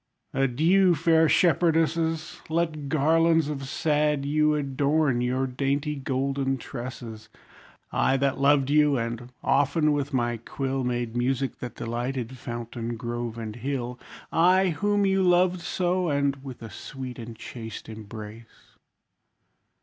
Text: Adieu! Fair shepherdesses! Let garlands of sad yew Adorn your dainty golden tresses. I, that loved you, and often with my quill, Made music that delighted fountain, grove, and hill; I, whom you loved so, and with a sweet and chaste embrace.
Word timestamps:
Adieu! 0.33 0.95
Fair 0.95 1.27
shepherdesses! 1.29 2.41
Let 2.49 2.89
garlands 2.89 3.49
of 3.49 3.67
sad 3.69 4.25
yew 4.25 4.55
Adorn 4.55 5.21
your 5.21 5.45
dainty 5.45 5.93
golden 5.95 6.57
tresses. 6.57 7.29
I, 7.91 8.17
that 8.17 8.39
loved 8.39 8.71
you, 8.71 8.97
and 8.97 9.31
often 9.43 9.91
with 9.91 10.11
my 10.11 10.37
quill, 10.37 10.83
Made 10.83 11.15
music 11.15 11.59
that 11.59 11.75
delighted 11.75 12.35
fountain, 12.35 12.97
grove, 12.97 13.37
and 13.37 13.57
hill; 13.57 13.99
I, 14.31 14.69
whom 14.69 15.05
you 15.05 15.21
loved 15.21 15.61
so, 15.61 16.09
and 16.09 16.43
with 16.43 16.63
a 16.63 16.71
sweet 16.71 17.19
and 17.19 17.37
chaste 17.37 17.87
embrace. 17.87 18.77